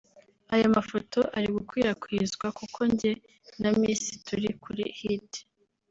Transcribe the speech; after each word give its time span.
Ayo 0.53 0.67
mafoto 0.75 1.19
ari 1.37 1.47
gukwirakwizwa 1.55 2.47
kuko 2.59 2.79
njye 2.91 3.11
na 3.61 3.69
Miss 3.79 4.01
turi 4.25 4.49
kuri 4.63 4.83
hit 4.99 5.29